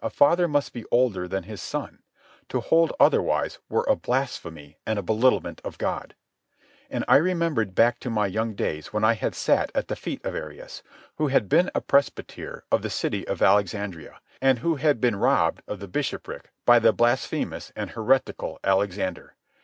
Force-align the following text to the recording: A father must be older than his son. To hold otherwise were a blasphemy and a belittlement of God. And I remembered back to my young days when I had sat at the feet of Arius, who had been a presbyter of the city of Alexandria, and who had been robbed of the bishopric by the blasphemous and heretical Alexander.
A 0.00 0.10
father 0.10 0.48
must 0.48 0.72
be 0.72 0.84
older 0.90 1.28
than 1.28 1.44
his 1.44 1.62
son. 1.62 2.02
To 2.48 2.58
hold 2.58 2.92
otherwise 2.98 3.60
were 3.68 3.86
a 3.88 3.94
blasphemy 3.94 4.78
and 4.84 4.98
a 4.98 5.02
belittlement 5.02 5.60
of 5.62 5.78
God. 5.78 6.16
And 6.90 7.04
I 7.06 7.18
remembered 7.18 7.72
back 7.72 8.00
to 8.00 8.10
my 8.10 8.26
young 8.26 8.56
days 8.56 8.92
when 8.92 9.04
I 9.04 9.12
had 9.12 9.36
sat 9.36 9.70
at 9.72 9.86
the 9.86 9.94
feet 9.94 10.20
of 10.26 10.34
Arius, 10.34 10.82
who 11.18 11.28
had 11.28 11.48
been 11.48 11.70
a 11.72 11.80
presbyter 11.80 12.64
of 12.72 12.82
the 12.82 12.90
city 12.90 13.24
of 13.28 13.42
Alexandria, 13.42 14.20
and 14.42 14.58
who 14.58 14.74
had 14.74 15.00
been 15.00 15.14
robbed 15.14 15.62
of 15.68 15.78
the 15.78 15.86
bishopric 15.86 16.50
by 16.66 16.80
the 16.80 16.92
blasphemous 16.92 17.70
and 17.76 17.90
heretical 17.90 18.58
Alexander. 18.64 19.36